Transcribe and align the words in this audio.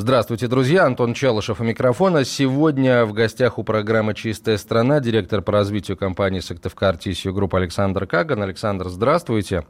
Здравствуйте, 0.00 0.46
друзья. 0.46 0.84
Антон 0.84 1.12
Челышев 1.12 1.60
у 1.60 1.64
микрофона. 1.64 2.24
Сегодня 2.24 3.04
в 3.04 3.12
гостях 3.12 3.58
у 3.58 3.64
программы 3.64 4.14
«Чистая 4.14 4.56
страна» 4.56 5.00
директор 5.00 5.42
по 5.42 5.50
развитию 5.50 5.96
компании 5.96 6.38
«Сыктывкар 6.38 6.96
Тисью 6.96 7.34
Групп» 7.34 7.56
Александр 7.56 8.06
Каган. 8.06 8.40
Александр, 8.40 8.90
здравствуйте. 8.90 9.66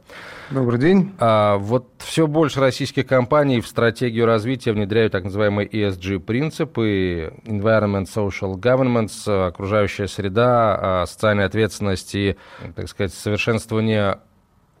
Добрый 0.51 0.79
день. 0.79 1.15
А, 1.17 1.57
вот 1.57 1.87
все 1.97 2.27
больше 2.27 2.59
российских 2.59 3.07
компаний 3.07 3.59
в 3.59 3.65
стратегию 3.65 4.27
развития 4.27 4.71
внедряют 4.71 5.13
так 5.13 5.23
называемые 5.23 5.67
ESG-принципы, 5.67 7.33
Environment, 7.45 8.05
Social 8.05 8.53
Governance, 8.53 9.47
окружающая 9.47 10.07
среда, 10.07 11.01
а, 11.01 11.05
социальная 11.07 11.47
ответственность 11.47 12.13
и, 12.13 12.35
так 12.75 12.87
сказать, 12.87 13.15
совершенствование 13.15 14.19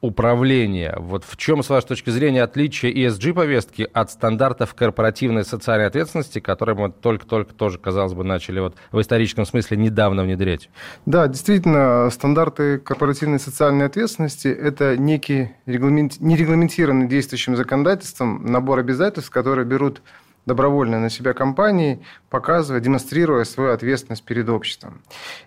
управления. 0.01 0.95
Вот 0.97 1.23
в 1.27 1.37
чем, 1.37 1.63
с 1.63 1.69
вашей 1.69 1.87
точки 1.87 2.09
зрения, 2.09 2.43
отличие 2.43 2.93
ESG-повестки 2.93 3.87
от 3.91 4.11
стандартов 4.11 4.73
корпоративной 4.73 5.43
социальной 5.43 5.87
ответственности, 5.87 6.39
которые 6.39 6.75
мы 6.75 6.91
только-только 6.91 7.53
тоже, 7.53 7.77
казалось 7.77 8.13
бы, 8.13 8.23
начали 8.23 8.59
вот 8.59 8.75
в 8.91 9.01
историческом 9.01 9.45
смысле 9.45 9.77
недавно 9.77 10.23
внедрять? 10.23 10.69
Да, 11.05 11.27
действительно, 11.27 12.09
стандарты 12.11 12.77
корпоративной 12.79 13.39
социальной 13.39 13.85
ответственности– 13.85 14.47
это 14.47 14.97
некий 14.97 15.51
регламент... 15.65 16.19
нерегламентированный 16.19 17.07
действующим 17.07 17.55
законодательством 17.55 18.45
набор 18.45 18.79
обязательств, 18.79 19.29
которые 19.31 19.65
берут 19.65 20.01
добровольно 20.49 20.99
на 20.99 21.09
себя 21.09 21.33
компании, 21.33 21.99
показывая, 22.29 22.81
демонстрируя 22.81 23.43
свою 23.45 23.71
ответственность 23.71 24.23
перед 24.23 24.49
обществом. 24.49 25.01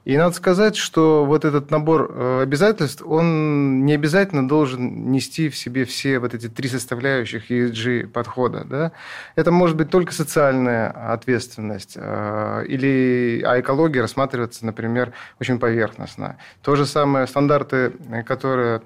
И 0.05 0.17
надо 0.17 0.34
сказать, 0.34 0.77
что 0.77 1.25
вот 1.25 1.44
этот 1.44 1.70
набор 1.70 2.11
э, 2.11 2.42
обязательств, 2.42 3.03
он 3.05 3.84
не 3.84 3.94
обязательно 3.94 4.48
должен 4.48 5.11
нести 5.11 5.48
в 5.48 5.56
себе 5.56 5.84
все 5.84 6.19
вот 6.19 6.34
эти 6.34 6.48
три 6.48 6.69
составляющих 6.69 7.50
ESG 7.50 8.06
подхода. 8.06 8.64
Да? 8.64 8.92
Это 9.34 9.50
может 9.50 9.77
быть 9.77 9.91
только 9.91 10.12
социальная 10.12 10.89
ответственность, 11.12 11.94
э, 11.97 12.64
или, 12.69 13.42
а 13.44 13.61
экология 13.61 14.00
рассматриваться, 14.00 14.64
например, 14.64 15.12
очень 15.41 15.59
поверхностно. 15.59 16.37
То 16.62 16.77
же 16.77 16.87
самое 16.87 17.27
стандарты, 17.27 17.92
которые 18.25 18.83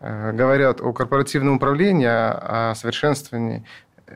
э, 0.00 0.32
говорят 0.32 0.80
о 0.80 0.92
корпоративном 0.92 1.56
управлении, 1.56 2.08
о 2.08 2.74
совершенствовании 2.74 3.64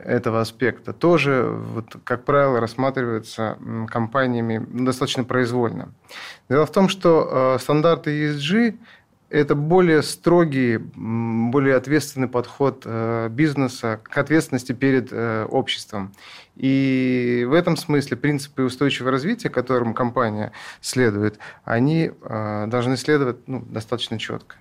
этого 0.03 0.41
аспекта 0.41 0.93
тоже, 0.93 1.43
вот, 1.43 1.97
как 2.03 2.25
правило, 2.25 2.59
рассматривается 2.59 3.57
компаниями 3.87 4.65
достаточно 4.69 5.23
произвольно. 5.23 5.93
Дело 6.49 6.65
в 6.65 6.71
том, 6.71 6.89
что 6.89 7.55
э, 7.55 7.59
стандарты 7.61 8.11
ESG– 8.11 8.77
это 9.29 9.55
более 9.55 10.03
строгий, 10.03 10.77
более 10.77 11.75
ответственный 11.75 12.27
подход 12.27 12.83
э, 12.85 13.29
бизнеса 13.29 13.99
к 14.03 14.17
ответственности 14.17 14.71
перед 14.71 15.09
э, 15.11 15.45
обществом. 15.49 16.13
И 16.55 17.45
в 17.47 17.53
этом 17.53 17.75
смысле 17.75 18.17
принципы 18.17 18.63
устойчивого 18.63 19.11
развития, 19.11 19.49
которым 19.49 19.93
компания 19.93 20.51
следует, 20.79 21.37
они 21.65 22.11
должны 22.21 22.95
следовать 22.95 23.45
ну, 23.47 23.59
достаточно 23.59 24.17
четко. 24.17 24.55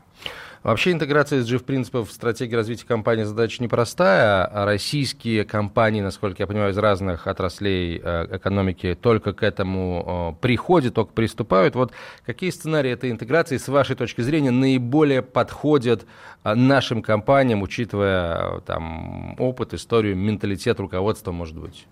Вообще 0.64 0.92
интеграция 0.92 1.42
SG 1.42 1.62
принципов 1.62 2.08
в 2.08 2.12
стратегии 2.12 2.54
развития 2.54 2.86
компании 2.86 3.24
задача 3.24 3.62
непростая. 3.62 4.46
А 4.46 4.64
российские 4.64 5.44
компании, 5.44 6.00
насколько 6.00 6.42
я 6.42 6.46
понимаю, 6.46 6.72
из 6.72 6.78
разных 6.78 7.26
отраслей 7.26 8.00
э, 8.02 8.38
экономики 8.38 8.96
только 8.98 9.34
к 9.34 9.42
этому 9.42 10.38
приходят, 10.40 10.94
только 10.94 11.12
приступают. 11.12 11.74
Вот 11.74 11.92
какие 12.24 12.48
сценарии 12.48 12.90
этой 12.90 13.10
интеграции, 13.10 13.58
с 13.58 13.68
вашей 13.68 13.94
точки 13.94 14.22
зрения, 14.22 14.52
наиболее 14.52 15.20
подходят 15.20 16.06
э, 16.44 16.54
нашим 16.54 17.02
компаниям, 17.02 17.60
учитывая 17.60 18.60
там, 18.60 19.38
опыт, 19.38 19.74
историю, 19.74 20.16
менталитет 20.16 20.80
руководства, 20.80 21.30
может 21.30 21.58
быть? 21.58 21.86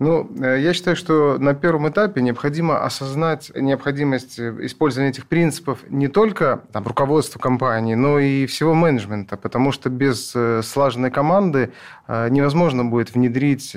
Ну, 0.00 0.30
э, 0.42 0.60
я 0.60 0.72
считаю, 0.72 0.96
что 0.96 1.36
на 1.38 1.52
первом 1.52 1.86
этапе 1.90 2.22
необходимо 2.22 2.82
осознать 2.82 3.52
необходимость 3.54 4.38
э, 4.38 4.56
использования 4.62 5.10
этих 5.10 5.26
принципов 5.26 5.80
не 5.90 6.08
только 6.08 6.62
там, 6.72 6.86
руководства 6.86 7.38
компании, 7.38 7.94
но 7.94 8.18
и 8.18 8.46
всего 8.46 8.72
менеджмента, 8.72 9.36
потому 9.36 9.72
что 9.72 9.90
без 9.90 10.32
э, 10.34 10.62
слаженной 10.64 11.10
команды 11.10 11.72
невозможно 12.08 12.84
будет 12.84 13.14
внедрить 13.14 13.70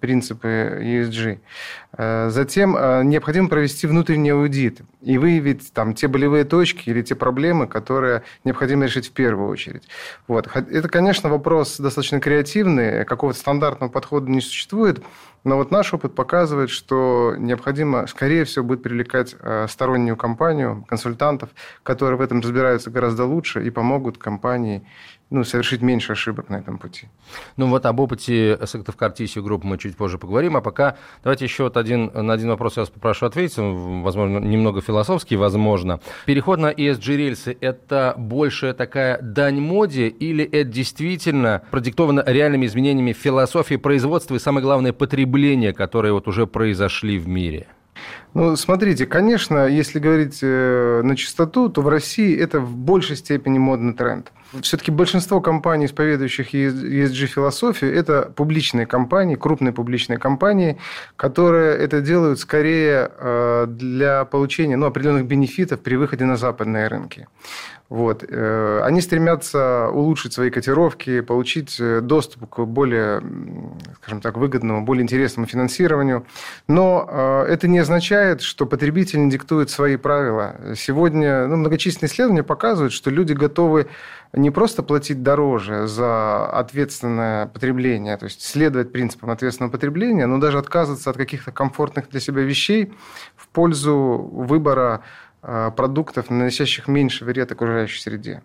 принципы 0.00 0.48
ESG. 0.80 2.30
Затем 2.30 2.72
необходимо 3.06 3.50
провести 3.50 3.86
внутренний 3.86 4.30
аудит 4.30 4.80
и 5.02 5.18
выявить 5.18 5.70
там, 5.74 5.92
те 5.92 6.08
болевые 6.08 6.44
точки 6.44 6.88
или 6.88 7.02
те 7.02 7.14
проблемы, 7.14 7.66
которые 7.66 8.22
необходимо 8.42 8.86
решить 8.86 9.08
в 9.08 9.12
первую 9.12 9.50
очередь. 9.50 9.82
Вот. 10.26 10.48
Это, 10.56 10.88
конечно, 10.88 11.28
вопрос 11.28 11.76
достаточно 11.76 12.20
креативный, 12.20 13.04
какого-то 13.04 13.38
стандартного 13.38 13.90
подхода 13.90 14.30
не 14.30 14.40
существует, 14.40 15.04
но 15.44 15.56
вот 15.56 15.70
наш 15.70 15.92
опыт 15.92 16.14
показывает, 16.14 16.70
что 16.70 17.34
необходимо, 17.38 18.06
скорее 18.06 18.44
всего, 18.44 18.64
будет 18.64 18.82
привлекать 18.82 19.36
э, 19.38 19.66
стороннюю 19.68 20.16
компанию, 20.16 20.84
консультантов, 20.88 21.50
которые 21.82 22.18
в 22.18 22.22
этом 22.22 22.40
разбираются 22.40 22.90
гораздо 22.90 23.24
лучше 23.24 23.64
и 23.64 23.70
помогут 23.70 24.16
компании 24.16 24.86
ну, 25.34 25.42
совершить 25.42 25.82
меньше 25.82 26.12
ошибок 26.12 26.48
на 26.48 26.56
этом 26.56 26.78
пути. 26.78 27.08
Ну 27.56 27.66
вот 27.66 27.84
об 27.86 27.98
опыте 27.98 28.56
Сыктывкар 28.64 29.10
Тисью 29.10 29.42
группы 29.42 29.66
мы 29.66 29.78
чуть 29.78 29.96
позже 29.96 30.16
поговорим, 30.16 30.56
а 30.56 30.60
пока 30.60 30.96
давайте 31.24 31.44
еще 31.44 31.64
вот 31.64 31.76
один, 31.76 32.10
на 32.14 32.32
один 32.32 32.50
вопрос 32.50 32.76
я 32.76 32.82
вас 32.82 32.90
попрошу 32.90 33.26
ответить, 33.26 33.56
возможно, 33.58 34.38
немного 34.38 34.80
философский, 34.80 35.34
возможно. 35.34 35.98
Переход 36.24 36.60
на 36.60 36.70
ESG-рельсы– 36.70 37.56
это 37.60 38.14
больше 38.16 38.74
такая 38.74 39.20
дань 39.20 39.60
моде 39.60 40.06
или 40.06 40.44
это 40.44 40.70
действительно 40.70 41.62
продиктовано 41.72 42.22
реальными 42.24 42.66
изменениями 42.66 43.12
философии 43.12 43.74
производства 43.74 44.36
и, 44.36 44.38
самое 44.38 44.62
главное, 44.62 44.92
потребления, 44.92 45.72
которые 45.72 46.12
вот 46.12 46.28
уже 46.28 46.46
произошли 46.46 47.18
в 47.18 47.26
мире? 47.26 47.66
Ну, 48.34 48.56
смотрите, 48.56 49.06
конечно, 49.06 49.66
если 49.66 49.98
говорить 49.98 50.38
э, 50.42 51.02
на 51.02 51.16
чистоту, 51.16 51.68
то 51.68 51.82
в 51.82 51.88
России 51.88 52.36
это 52.36 52.60
в 52.60 52.76
большей 52.76 53.16
степени 53.16 53.58
модный 53.58 53.94
тренд. 53.94 54.32
Все-таки 54.62 54.90
большинство 54.90 55.40
компаний, 55.40 55.86
исповедующих 55.86 56.54
ESG-философию, 56.54 57.94
это 57.94 58.32
публичные 58.36 58.86
компании, 58.86 59.34
крупные 59.34 59.72
публичные 59.72 60.18
компании, 60.18 60.78
которые 61.16 61.76
это 61.76 62.00
делают 62.00 62.38
скорее 62.38 63.10
э, 63.18 63.66
для 63.68 64.24
получения 64.24 64.76
ну, 64.76 64.86
определенных 64.86 65.26
бенефитов 65.26 65.80
при 65.80 65.96
выходе 65.96 66.24
на 66.24 66.36
западные 66.36 66.88
рынки. 66.88 67.26
Вот. 67.94 68.24
Э, 68.28 68.80
они 68.82 69.00
стремятся 69.00 69.88
улучшить 69.88 70.32
свои 70.32 70.50
котировки, 70.50 71.20
получить 71.20 71.76
э, 71.78 72.00
доступ 72.00 72.50
к 72.50 72.64
более, 72.64 73.22
скажем 74.02 74.20
так, 74.20 74.36
выгодному, 74.36 74.84
более 74.84 75.04
интересному 75.04 75.46
финансированию. 75.46 76.26
Но 76.66 77.08
э, 77.08 77.42
это 77.50 77.68
не 77.68 77.78
означает, 77.78 78.40
что 78.40 78.66
потребитель 78.66 79.20
не 79.20 79.30
диктует 79.30 79.70
свои 79.70 79.94
правила. 79.94 80.56
Сегодня 80.74 81.46
ну, 81.46 81.54
многочисленные 81.54 82.10
исследования 82.10 82.42
показывают, 82.42 82.92
что 82.92 83.10
люди 83.10 83.32
готовы 83.32 83.86
не 84.32 84.50
просто 84.50 84.82
платить 84.82 85.22
дороже 85.22 85.86
за 85.86 86.46
ответственное 86.46 87.46
потребление, 87.46 88.16
то 88.16 88.24
есть 88.24 88.42
следовать 88.42 88.90
принципам 88.90 89.30
ответственного 89.30 89.70
потребления, 89.70 90.26
но 90.26 90.38
даже 90.38 90.58
отказываться 90.58 91.10
от 91.10 91.16
каких-то 91.16 91.52
комфортных 91.52 92.10
для 92.10 92.18
себя 92.18 92.42
вещей 92.42 92.92
в 93.36 93.46
пользу 93.46 94.28
выбора 94.32 95.02
продуктов, 95.76 96.30
наносящих 96.30 96.88
меньше 96.88 97.24
вред 97.24 97.52
окружающей 97.52 98.00
среде. 98.00 98.42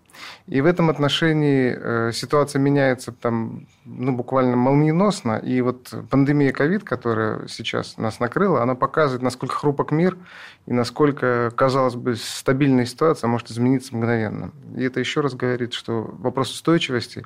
И 0.48 0.60
в 0.62 0.66
этом 0.66 0.90
отношении 0.90 1.74
э, 1.76 2.12
ситуация 2.12 2.60
меняется 2.60 3.12
там, 3.12 3.68
ну, 3.86 4.12
буквально 4.12 4.58
молниеносно. 4.58 5.38
И 5.38 5.62
вот 5.62 5.94
пандемия 6.10 6.52
ковид, 6.52 6.84
которая 6.84 7.48
сейчас 7.48 7.98
нас 7.98 8.20
накрыла, 8.20 8.64
она 8.64 8.76
показывает, 8.76 9.22
насколько 9.22 9.56
хрупок 9.56 9.92
мир 9.92 10.18
и 10.66 10.74
насколько, 10.74 11.52
казалось 11.56 11.96
бы, 11.96 12.16
стабильная 12.16 12.86
ситуация 12.86 13.28
может 13.28 13.50
измениться 13.50 13.96
мгновенно. 13.96 14.52
И 14.76 14.84
это 14.84 15.00
еще 15.00 15.22
раз 15.22 15.36
говорит, 15.36 15.74
что 15.74 16.02
вопрос 16.20 16.52
устойчивости 16.52 17.26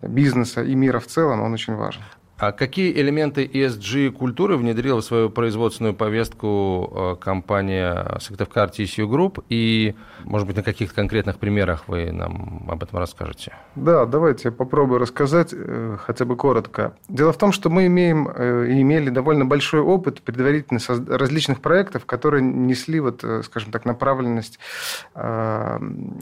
бизнеса 0.00 0.62
и 0.62 0.74
мира 0.74 1.00
в 1.00 1.06
целом, 1.06 1.42
он 1.42 1.52
очень 1.52 1.74
важен. 1.74 2.02
А 2.42 2.50
какие 2.50 2.92
элементы 2.92 3.44
ESG-культуры 3.46 4.56
внедрила 4.56 5.00
в 5.00 5.04
свою 5.04 5.30
производственную 5.30 5.94
повестку 5.94 6.92
э, 6.92 7.24
компания 7.24 8.18
Сыктывкар 8.18 8.68
TCU 8.68 9.06
Group? 9.08 9.44
И, 9.48 9.94
может 10.24 10.48
быть, 10.48 10.56
на 10.56 10.64
каких 10.64 10.92
конкретных 10.92 11.38
примерах 11.38 11.84
вы 11.86 12.10
нам 12.10 12.66
об 12.68 12.82
этом 12.82 12.98
расскажете? 12.98 13.52
Да, 13.76 14.06
давайте 14.06 14.48
я 14.48 14.50
попробую 14.52 14.98
рассказать 14.98 15.50
э, 15.52 15.96
хотя 16.04 16.24
бы 16.24 16.34
коротко. 16.34 16.96
Дело 17.08 17.32
в 17.32 17.38
том, 17.38 17.52
что 17.52 17.70
мы 17.70 17.86
имеем 17.86 18.28
э, 18.28 18.66
и 18.70 18.82
имели 18.82 19.10
довольно 19.10 19.44
большой 19.44 19.78
опыт 19.78 20.20
предварительно 20.22 20.80
различных 21.16 21.60
проектов, 21.60 22.06
которые 22.06 22.42
несли, 22.42 22.98
вот, 22.98 23.24
скажем 23.44 23.70
так, 23.70 23.84
направленность 23.84 24.58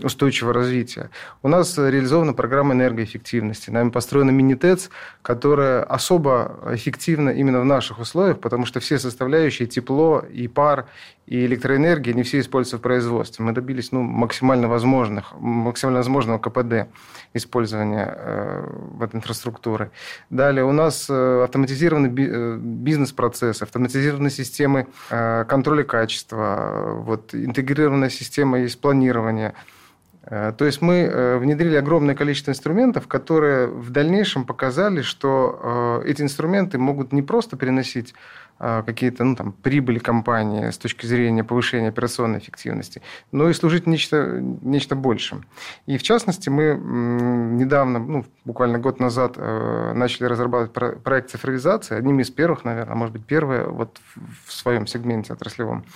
устойчивого 0.02 0.52
развития. 0.52 1.08
У 1.43 1.49
нас 1.49 1.78
реализована 1.78 2.34
программа 2.34 2.75
энергоэффективности. 2.75 3.70
Нами 3.70 3.88
построена 3.88 4.31
мини-ТЭЦ, 4.31 4.90
которая 5.22 5.82
особенно 5.84 6.09
особо 6.10 6.58
эффективно 6.72 7.30
именно 7.30 7.60
в 7.60 7.64
наших 7.64 8.00
условиях, 8.00 8.40
потому 8.40 8.66
что 8.66 8.80
все 8.80 8.98
составляющие, 8.98 9.68
тепло 9.68 10.24
и 10.32 10.48
пар, 10.48 10.86
и 11.26 11.46
электроэнергия, 11.46 12.14
не 12.14 12.24
все 12.24 12.40
используются 12.40 12.78
в 12.78 12.80
производстве. 12.80 13.44
Мы 13.44 13.52
добились 13.52 13.92
ну, 13.92 14.02
максимально, 14.02 14.66
возможных, 14.66 15.32
максимально 15.38 15.98
возможного 15.98 16.38
КПД 16.38 16.88
использования 17.32 18.12
э, 18.16 19.04
этой 19.04 19.16
инфраструктуры. 19.16 19.92
Далее 20.30 20.64
у 20.64 20.72
нас 20.72 21.06
э, 21.08 21.42
автоматизированы 21.44 22.08
э, 22.08 22.56
бизнес-процессы, 22.56 23.62
автоматизированные 23.62 24.32
системы 24.32 24.88
э, 25.10 25.44
контроля 25.48 25.84
качества, 25.84 26.94
вот, 27.06 27.34
интегрированная 27.34 28.10
система 28.10 28.58
есть 28.58 28.80
планирования– 28.80 29.54
Э, 29.64 29.80
то 30.28 30.64
есть 30.67 30.82
мы 30.82 30.96
э, 30.96 31.38
внедрили 31.38 31.76
огромное 31.76 32.14
количество 32.14 32.50
инструментов, 32.50 33.08
которые 33.08 33.69
в 33.69 33.90
дальнейшем 33.90 34.44
показали, 34.44 35.00
что 35.00 36.02
э, 36.05 36.11
эти 36.11 36.20
инструменты 36.20 36.78
могут 36.78 37.12
не 37.12 37.22
просто 37.22 37.56
переносить 37.56 38.14
какие-то 38.58 39.25
ну, 39.25 39.37
там, 39.37 39.52
прибыли 39.52 39.99
компании 39.99 40.69
с 40.69 40.76
точки 40.76 41.06
зрения 41.06 41.43
повышения 41.43 41.88
операционной 41.88 42.40
эффективности, 42.40 43.00
но 43.32 43.49
и 43.49 43.55
служить 43.55 43.87
нечто, 43.87 44.38
нечто 44.38 44.94
большим. 44.94 45.46
И 45.87 45.96
в 45.96 46.02
частности, 46.02 46.50
мы 46.50 46.75
недавно, 46.75 47.99
ну, 48.00 48.26
буквально 48.44 48.78
год 48.78 49.00
назад, 49.00 49.38
начали 49.38 50.26
разрабатывать 50.26 51.02
проект 51.02 51.31
цифровизации, 51.31 51.96
одним 51.96 52.20
из 52.20 52.28
первых, 52.28 52.67
наверное, 52.67 52.96
может 52.96 53.14
быть, 53.14 53.25
первое 53.25 53.64
вот 53.64 53.99
в 54.44 54.52
своем 54.52 54.87
сегменте 54.87 55.32
отраслевом. 55.32 55.87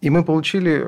И 0.00 0.10
мы 0.10 0.24
получили 0.24 0.84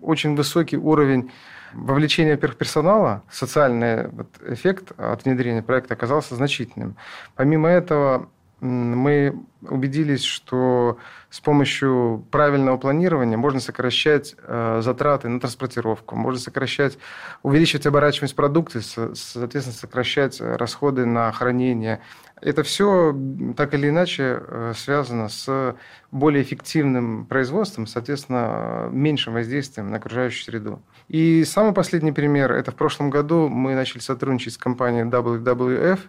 очень 0.00 0.36
высокий 0.36 0.76
уровень 0.76 1.30
Вовлечение 1.74 2.36
персонала, 2.36 3.24
социальный 3.30 4.08
эффект 4.46 4.92
от 4.96 5.24
внедрения 5.24 5.60
проекта 5.60 5.94
оказался 5.94 6.36
значительным. 6.36 6.96
Помимо 7.34 7.68
этого, 7.68 8.28
мы 8.60 9.44
убедились, 9.62 10.22
что 10.22 10.98
с 11.30 11.40
помощью 11.40 12.24
правильного 12.30 12.76
планирования 12.76 13.36
можно 13.36 13.60
сокращать 13.60 14.36
э, 14.38 14.80
затраты 14.82 15.28
на 15.28 15.40
транспортировку, 15.40 16.16
можно 16.16 16.40
сокращать, 16.40 16.98
увеличивать 17.42 17.86
оборачиваемость 17.86 18.36
продукции, 18.36 18.80
соответственно, 18.80 19.76
сокращать 19.76 20.40
расходы 20.40 21.04
на 21.06 21.32
хранение. 21.32 22.00
Это 22.40 22.62
все 22.62 23.16
так 23.56 23.74
или 23.74 23.88
иначе 23.88 24.40
э, 24.40 24.72
связано 24.76 25.28
с 25.28 25.76
более 26.10 26.42
эффективным 26.42 27.26
производством, 27.26 27.86
соответственно, 27.86 28.88
меньшим 28.90 29.34
воздействием 29.34 29.90
на 29.90 29.96
окружающую 29.96 30.44
среду. 30.44 30.82
И 31.08 31.44
самый 31.44 31.72
последний 31.72 32.12
пример– 32.12 32.52
это 32.52 32.70
в 32.70 32.76
прошлом 32.76 33.10
году 33.10 33.48
мы 33.48 33.74
начали 33.74 34.00
сотрудничать 34.00 34.54
с 34.54 34.58
компанией 34.58 35.04
WWF– 35.04 35.98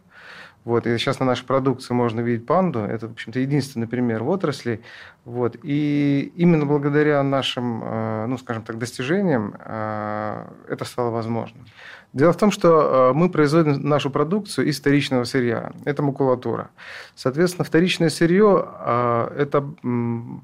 вот, 0.65 0.87
и 0.87 0.97
сейчас 0.97 1.19
на 1.19 1.27
нашей 1.27 1.45
продукции 1.45 1.93
можно 1.93 2.21
видеть 2.21 2.47
панду. 2.47 2.79
Это, 2.79 3.07
в 3.07 3.11
общем-то, 3.11 3.39
единственный 3.39 3.87
пример 3.87 4.23
в 4.23 4.29
отрасли. 4.29 4.81
Вот, 5.23 5.57
и 5.61 6.33
именно 6.35 6.65
благодаря 6.65 7.21
нашим, 7.21 7.83
э, 7.83 8.25
ну, 8.25 8.37
скажем 8.39 8.63
так, 8.63 8.79
достижениям 8.79 9.53
э, 9.59 10.47
это 10.67 10.83
стало 10.85 11.11
возможным. 11.11 11.65
Дело 12.13 12.33
в 12.33 12.37
том, 12.37 12.49
что 12.49 13.11
э, 13.11 13.13
мы 13.13 13.29
производим 13.29 13.87
нашу 13.87 14.09
продукцию 14.09 14.67
из 14.67 14.79
вторичного 14.79 15.25
сырья. 15.25 15.71
Это 15.83 16.01
макулатура. 16.01 16.69
Соответственно, 17.13 17.63
вторичное 17.63 18.09
сырье– 18.09 18.67
это 19.37 19.63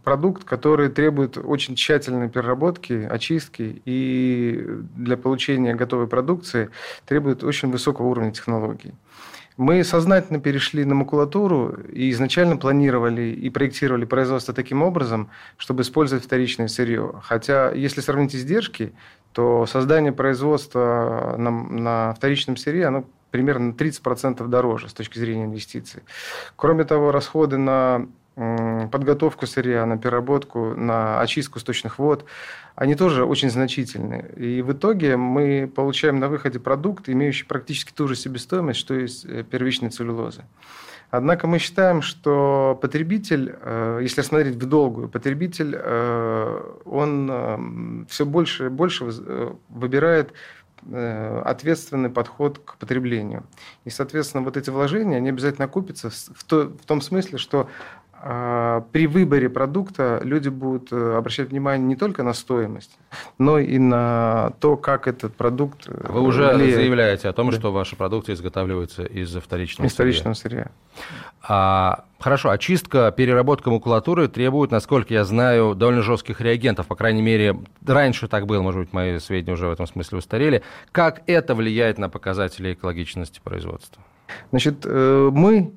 продукт, 0.04 0.44
который 0.44 0.90
требует 0.90 1.38
очень 1.38 1.76
тщательной 1.76 2.30
переработки, 2.30 2.94
очистки, 3.10 3.82
и 3.86 4.68
для 4.96 5.18
получения 5.18 5.74
готовой 5.74 6.06
продукции 6.08 6.70
требует 7.08 7.44
очень 7.44 7.72
высокого 7.72 8.06
уровня 8.08 8.32
технологий. 8.32 8.94
Мы 9.58 9.84
сознательно 9.84 10.40
перешли 10.40 10.86
на 10.86 10.96
макулатуру 10.96 11.78
и 11.92 12.10
изначально 12.12 12.58
планировали 12.58 13.32
и 13.32 13.50
проектировали 13.50 14.06
производство 14.06 14.54
таким 14.54 14.82
образом, 14.82 15.30
чтобы 15.58 15.84
использовать 15.84 16.24
вторичное 16.24 16.68
сырье. 16.68 17.14
Хотя, 17.24 17.72
если 17.72 18.02
сравнить 18.02 18.36
издержки, 18.36 18.94
то 19.34 19.66
создание 19.66 20.12
производства 20.12 21.36
на, 21.38 21.52
на 21.52 22.14
вторичном 22.14 22.58
сырье, 22.58 22.88
оно 22.88 23.06
примерно 23.30 23.68
на 23.68 23.74
30% 23.74 24.46
дороже 24.48 24.90
с 24.90 24.94
точки 24.94 25.20
зрения 25.20 25.46
инвестиций. 25.46 26.04
Кроме 26.56 26.84
того, 26.84 27.12
расходы 27.12 27.58
на 27.58 28.08
подготовку 28.36 29.46
сырья, 29.46 29.86
на 29.86 29.98
переработку, 29.98 30.74
на 30.76 31.20
очистку 31.20 31.60
сточных 31.60 32.00
вод, 32.00 32.26
они 32.76 32.96
тоже 32.96 33.26
очень 33.26 33.50
значительны. 33.50 34.26
И 34.38 34.62
в 34.62 34.72
итоге 34.72 35.18
мы 35.18 35.72
получаем 35.74 36.20
на 36.20 36.30
выходе 36.30 36.60
продукт, 36.60 37.10
имеющий 37.10 37.46
практически 37.46 37.92
ту 37.92 38.08
же 38.08 38.16
себестоимость, 38.16 38.80
что 38.80 38.96
и 38.96 39.06
э, 39.26 39.44
первичной 39.44 39.90
целлюлозы. 39.90 40.44
Однако 41.10 41.46
мы 41.46 41.60
считаем, 41.60 42.02
что 42.02 42.80
потребитель, 42.82 43.56
э, 43.62 44.00
если 44.02 44.22
смотреть 44.22 44.56
в 44.56 44.66
долгую, 44.66 45.10
потребитель, 45.10 45.76
э, 45.78 46.76
он 46.86 48.06
все 48.10 48.26
больше 48.26 48.68
и 48.68 48.70
больше 48.70 49.06
выбирает 49.70 50.34
ответственный 50.90 52.10
подход 52.10 52.58
к 52.58 52.78
потреблению. 52.78 53.44
И, 53.86 53.92
соответственно, 53.92 54.44
вот 54.44 54.58
эти 54.58 54.72
вложения, 54.72 55.18
они 55.18 55.30
обязательно 55.30 55.66
окупятся 55.66 56.10
в, 56.10 56.44
то, 56.44 56.70
в 56.70 56.86
том 56.88 57.02
смысле, 57.02 57.38
что 57.38 57.70
при 58.22 59.08
выборе 59.08 59.50
продукта 59.50 60.22
люди 60.24 60.50
будут 60.50 60.92
э, 60.92 61.18
обращать 61.18 61.50
внимание 61.50 61.88
не 61.88 61.96
только 61.96 62.22
на 62.22 62.34
стоимость, 62.34 62.92
но 63.40 63.58
и 63.58 63.80
на 63.80 64.54
то, 64.60 64.78
как 64.78 65.08
этот 65.08 65.36
продукт 65.36 65.88
э, 65.88 66.08
Вы 66.08 66.22
уже 66.22 66.54
влияет. 66.54 66.76
заявляете 66.76 67.30
о 67.30 67.34
том, 67.34 67.50
да. 67.50 67.58
что 67.58 67.72
ваша 67.72 67.96
продукция 67.96 68.36
изготавливается 68.36 69.04
из 69.04 69.36
вторичного 69.36 69.88
из 69.88 69.94
вторичного 69.94 70.36
сырья. 70.36 70.68
А, 71.42 72.06
хорошо, 72.20 72.52
очистка, 72.52 73.12
переработка 73.12 73.72
макулатуры 73.72 74.28
требует, 74.28 74.70
насколько 74.70 75.14
я 75.14 75.26
знаю, 75.26 75.74
довольно 75.74 76.04
жестких 76.04 76.42
реагентов. 76.42 76.86
По 76.86 76.96
крайней 76.96 77.24
мере, 77.24 77.60
раньше 77.86 78.28
так 78.28 78.46
было, 78.46 78.62
может 78.62 78.82
быть, 78.82 78.94
мои 78.94 79.18
сведения 79.18 79.54
уже 79.54 79.66
в 79.68 79.72
этом 79.72 79.88
смысле 79.88 80.20
устарели. 80.20 80.62
Как 80.92 81.24
это 81.26 81.56
влияет 81.56 81.98
на 81.98 82.10
показатели 82.10 82.74
экологичности 82.74 83.42
производства? 83.44 84.04
Значит, 84.52 84.86
э, 84.86 85.30
мы 85.32 85.74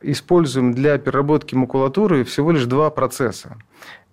используем 0.00 0.74
для 0.74 0.98
переработки 0.98 1.54
макулатуры 1.54 2.24
всего 2.24 2.52
лишь 2.52 2.64
два 2.64 2.90
процесса. 2.90 3.56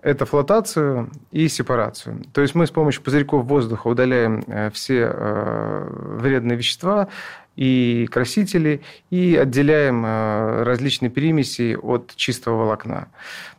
Это 0.01 0.25
флотацию 0.25 1.09
и 1.31 1.47
сепарацию. 1.47 2.23
То 2.31 2.41
есть 2.41 2.53
мы 2.53 2.67
с 2.67 2.71
помощью 2.71 3.01
пузырьков 3.01 3.45
воздуха 3.45 3.87
удаляем 3.87 4.43
э, 4.45 4.69
все 4.71 5.09
э, 5.11 5.87
вредные 6.19 6.57
вещества 6.57 7.07
и 7.55 8.07
красители 8.11 8.81
и 9.09 9.35
отделяем 9.35 10.05
э, 10.05 10.63
различные 10.63 11.09
примеси 11.09 11.75
от 11.81 12.15
чистого 12.15 12.57
волокна. 12.57 13.07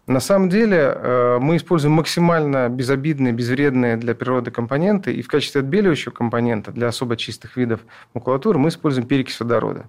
На 0.07 0.21
самом 0.21 0.49
деле 0.49 1.39
мы 1.41 1.57
используем 1.57 1.95
максимально 1.95 2.69
безобидные, 2.69 3.33
безвредные 3.33 3.97
для 3.97 4.15
природы 4.15 4.53
компоненты, 4.53 5.13
и 5.13 5.21
в 5.21 5.27
качестве 5.27 5.63
отбеливающего 5.63 6.13
компонента 6.13 6.71
для 6.71 6.89
особо 6.89 7.17
чистых 7.17 7.57
видов 7.57 7.81
макулатуры 8.15 8.59
мы 8.59 8.69
используем 8.69 9.09
перекись 9.09 9.41
водорода. 9.41 9.87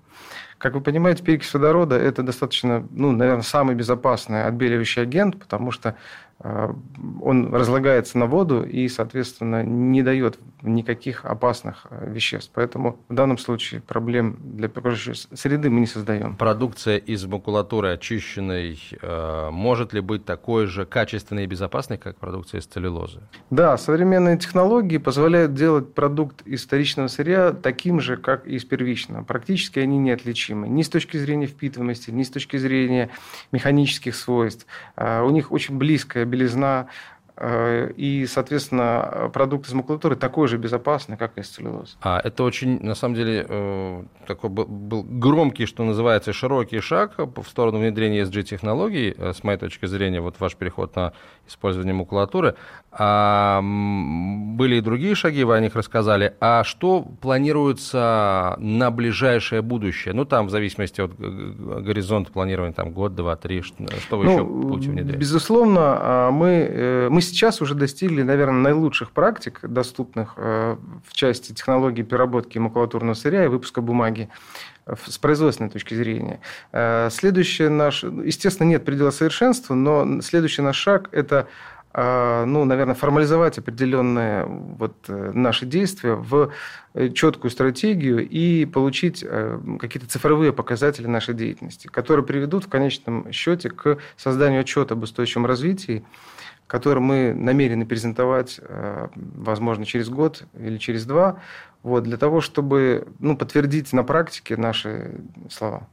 Как 0.58 0.74
вы 0.74 0.82
понимаете, 0.82 1.24
перекись 1.24 1.54
водорода– 1.54 1.96
это 1.98 2.24
достаточно, 2.24 2.88
ну, 2.90 3.12
наверное, 3.12 3.44
самый 3.44 3.76
безопасный 3.76 4.46
отбеливающий 4.46 5.04
агент, 5.04 5.38
потому 5.38 5.70
что 5.70 5.96
Э, 6.40 6.72
он 7.22 7.54
разлагается 7.54 8.18
на 8.18 8.28
воду 8.28 8.64
и, 8.64 8.88
соответственно, 8.88 9.64
не 9.64 10.04
дает 10.04 10.38
никаких 10.62 11.26
опасных 11.26 11.88
э, 11.90 12.12
веществ. 12.12 12.52
Поэтому 12.54 13.00
в 13.10 13.14
данном 13.14 13.38
случае 13.38 13.82
проблем 13.82 14.38
для 14.40 14.68
окружающей 14.68 15.28
среды 15.34 15.70
мы 15.70 15.80
не 15.82 15.88
создаем. 15.88 16.36
Продукция 16.36 16.98
из 16.98 17.26
макулатуры 17.26 17.92
очищенной 17.92 18.80
э, 19.02 19.50
может 19.52 19.94
ли 19.94 20.02
быть 20.08 20.26
такой 20.26 20.66
же 20.66 20.88
качественной 20.88 21.44
и 21.44 21.48
безопасной, 21.48 22.00
как 22.00 22.18
продукция 22.18 22.62
из 22.62 22.66
целлюлозы? 22.66 23.22
Да, 23.52 23.78
современные 23.78 24.38
технологии 24.38 24.98
позволяют 24.98 25.54
делать 25.54 25.94
продукт 25.94 26.42
из 26.48 26.66
вторичного 26.66 27.08
сырья 27.08 27.52
таким 27.52 28.00
же, 28.00 28.18
как 28.18 28.48
и 28.48 28.56
из 28.56 28.66
первичного. 28.66 29.24
Практически 29.24 29.78
они 29.78 30.00
неотличимы 30.00 30.68
ни 30.68 30.82
с 30.82 30.90
точки 30.90 31.18
зрения 31.18 31.46
впитываемости, 31.46 32.10
ни 32.10 32.24
с 32.24 32.32
точки 32.32 32.58
зрения 32.58 33.10
механических 33.52 34.16
свойств. 34.16 34.66
У 34.98 35.30
них 35.30 35.52
очень 35.52 35.78
близкая 35.78 36.26
белизна, 36.26 36.88
и, 37.39 38.25
соответственно, 38.27 39.29
продукт 39.34 39.67
из 39.67 39.74
макулатуры 39.74 40.15
такой 40.15 40.48
же 40.48 40.58
безопасный, 40.58 41.17
как 41.17 41.38
и 41.38 41.41
из 41.41 41.50
целлюлозы. 41.50 41.96
А 42.01 42.20
это 42.24 42.44
очень, 42.44 42.82
на 42.82 42.96
самом 42.96 43.15
деле, 43.15 43.46
э, 43.48 44.03
такой 44.25 44.50
был 44.50 45.03
громкий, 45.03 45.65
что 45.65 45.84
называется, 45.84 46.34
широкий 46.34 46.79
шаг 46.79 47.13
в 47.17 47.44
сторону 47.48 47.79
внедрения 47.79 48.22
ESG-технологий, 48.22 49.13
э, 49.17 49.34
с 49.34 49.44
моей 49.44 49.58
точки 49.58 49.86
зрения, 49.86 50.22
вот 50.22 50.36
ваш 50.39 50.56
переход 50.56 50.96
на 50.96 51.13
использование 51.48 51.94
макулатуры. 51.94 52.56
А 52.91 53.62
были 53.62 54.77
и 54.77 54.82
другие 54.82 55.13
шаги, 55.13 55.44
вы 55.44 55.56
о 55.56 55.60
них 55.60 55.75
рассказали. 55.75 56.34
А 56.39 56.63
что 56.63 57.01
планируется 57.22 58.56
на 58.58 58.89
ближайшее 58.89 59.62
будущее? 59.62 60.13
Ну, 60.13 60.25
там, 60.25 60.48
в 60.48 60.50
зависимости 60.50 61.01
от 61.01 61.15
горизонта 61.17 62.32
планирования, 62.32 62.74
там, 62.74 62.91
год, 62.91 63.13
два, 63.13 63.36
три, 63.36 63.62
что 63.62 64.17
вы 64.17 64.25
ну, 64.25 64.32
еще 64.32 64.44
будете 64.44 64.89
внедрять? 64.91 65.20
Безусловно, 65.20 65.98
а, 66.00 66.32
мы, 66.32 67.08
мы 67.12 67.22
сейчас 67.27 67.62
уже 67.62 67.75
достигли, 67.75 68.24
наверное, 68.24 68.60
наилучших 68.60 69.12
практик, 69.12 69.60
доступных 69.63 70.34
э, 70.38 70.77
в 71.05 71.13
части 71.13 71.53
технологии 71.53 72.01
переработки 72.01 72.57
макулатурного 72.57 73.13
сырья 73.13 73.46
и 73.46 73.48
выпуска 73.48 73.81
бумаги 73.81 74.29
с 74.86 75.17
производственной 75.17 75.69
точки 75.69 75.93
зрения. 75.93 76.39
Э, 76.72 77.10
следующий 77.12 77.67
наш, 77.67 78.03
естественно, 78.03 78.67
нет 78.67 78.86
предела 78.86 79.12
совершенства, 79.12 79.74
но 79.75 80.22
следующий 80.22 80.62
наш 80.62 80.77
шаг– 80.77 81.10
это 81.12 81.48
э, 81.93 82.46
ну, 82.46 82.65
наверное, 82.65 82.96
формализовать 82.96 83.57
определенные 83.57 84.46
вот 84.46 84.96
наши 85.07 85.65
действия 85.65 86.13
в 86.13 86.51
четкую 87.13 87.51
стратегию 87.51 88.27
и 88.27 88.65
получить 88.65 89.25
какие-то 89.79 90.10
цифровые 90.10 90.51
показатели 90.53 91.05
нашей 91.05 91.36
деятельности, 91.36 91.88
которые 91.88 92.25
приведут 92.25 92.65
в 92.65 92.69
конечном 92.69 93.31
счете 93.31 93.69
к 93.69 93.98
созданию 94.15 94.62
отчета 94.62 94.96
об 94.96 95.03
устойчивом 95.03 95.46
развитии 95.46 96.03
который 96.68 97.00
мы 97.00 97.34
намерены 97.34 97.86
презентовать, 97.86 98.60
э, 98.62 99.08
возможно, 99.16 99.86
через 99.86 100.10
год 100.10 100.46
или 100.58 100.78
через 100.78 101.06
два, 101.06 101.42
вот, 101.84 102.04
для 102.04 102.18
того, 102.18 102.42
чтобы 102.42 103.08
ну, 103.20 103.38
подтвердить 103.38 103.94
на 103.94 104.04
практике 104.04 104.58
наши 104.58 105.22
слова. 105.50 105.88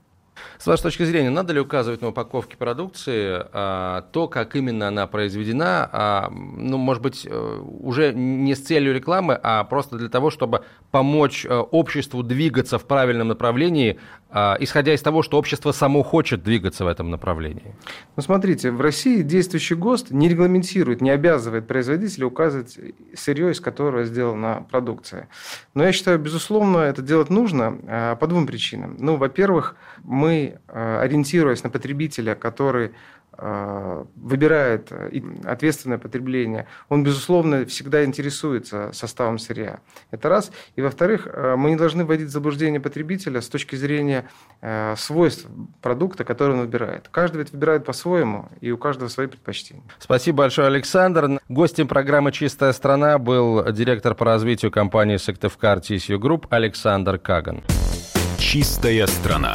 С 0.58 0.66
вашей 0.66 0.82
точки 0.82 1.04
зрения, 1.04 1.30
надо 1.30 1.52
ли 1.52 1.60
указывать 1.60 2.00
на 2.02 2.08
упаковке 2.08 2.56
продукции 2.56 3.44
а, 3.52 4.02
то, 4.12 4.28
как 4.28 4.56
именно 4.56 4.88
она 4.88 5.06
произведена, 5.06 5.88
а, 5.92 6.30
ну, 6.30 6.76
может 6.76 7.02
быть, 7.02 7.26
э, 7.28 7.60
уже 7.80 8.12
не 8.12 8.54
с 8.54 8.60
целью 8.60 8.94
рекламы, 8.94 9.38
а 9.42 9.64
просто 9.64 9.96
для 9.96 10.08
того, 10.08 10.30
чтобы 10.30 10.64
помочь 10.90 11.46
а, 11.48 11.60
обществу 11.60 12.22
двигаться 12.22 12.78
в 12.78 12.84
правильном 12.84 13.28
направлении, 13.28 13.98
а, 14.36 14.56
исходя 14.58 14.92
из 14.94 15.00
того, 15.00 15.22
что 15.22 15.38
общество 15.38 15.70
само 15.70 16.02
хочет 16.02 16.42
двигаться 16.42 16.84
в 16.84 16.88
этом 16.88 17.08
направлении? 17.10 17.76
Ну, 18.16 18.22
смотрите, 18.22 18.72
в 18.72 18.80
России 18.80 19.22
действующий 19.22 19.76
ГОСТ 19.76 20.10
не 20.10 20.28
регламентирует, 20.28 21.00
не 21.00 21.10
обязывает 21.10 21.68
производителя 21.68 22.26
указывать 22.26 22.76
сырье, 23.14 23.52
из 23.52 23.60
которого 23.60 24.04
сделана 24.04 24.66
продукция. 24.70 25.28
Но 25.74 25.84
я 25.84 25.92
считаю, 25.92 26.18
безусловно, 26.18 26.78
это 26.78 27.00
делать 27.00 27.30
нужно 27.30 27.78
а, 27.86 28.16
по 28.16 28.26
двум 28.26 28.46
причинам. 28.46 28.96
Ну, 28.98 29.16
во-первых, 29.16 29.76
мы, 30.02 30.24
э, 30.33 30.99
ориентируясь 31.00 31.62
на 31.62 31.71
потребителя, 31.71 32.35
который 32.35 32.93
э, 33.37 34.04
выбирает 34.16 34.88
э, 34.90 35.21
ответственное 35.45 35.99
потребление, 35.99 36.66
он, 36.88 37.04
безусловно, 37.04 37.64
всегда 37.66 38.04
интересуется 38.04 38.90
составом 38.93 39.38
сырья. 39.38 39.81
Это 40.11 40.28
раз. 40.28 40.50
И, 40.76 40.83
во-вторых, 40.83 41.28
мы 41.57 41.71
не 41.71 41.76
должны 41.76 42.04
вводить 42.04 42.28
в 42.28 42.33
заблуждение 42.33 42.81
потребителя 42.81 43.40
с 43.40 43.49
точки 43.49 43.76
зрения 43.76 44.28
свойств 44.97 45.47
продукта, 45.83 46.25
который 46.25 46.52
он 46.52 46.61
выбирает. 46.61 47.09
Каждый 47.11 47.38
ведь 47.38 47.52
выбирает 47.52 47.85
по-своему, 47.85 48.49
и 48.61 48.71
у 48.71 48.78
каждого 48.78 49.09
свои 49.09 49.26
предпочтения. 49.26 49.83
Спасибо 49.99 50.38
большое, 50.38 50.69
Александр. 50.69 51.40
Гостем 51.49 51.88
программы 51.88 52.33
«Чистая 52.33 52.73
страна» 52.73 53.19
был 53.19 53.64
директор 53.73 54.14
по 54.14 54.25
развитию 54.25 54.71
компании 54.71 55.16
«Сыктывкар 55.16 55.78
TCU 55.78 56.19
Group 56.19 56.47
Александр 56.50 57.19
Каган. 57.19 57.62
«Чистая 58.38 59.07
страна». 59.07 59.54